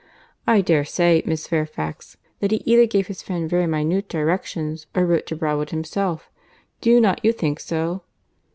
[0.47, 5.05] I dare say, Miss Fairfax, that he either gave his friend very minute directions, or
[5.05, 6.31] wrote to Broadwood himself.
[6.81, 8.01] Do not you think so?"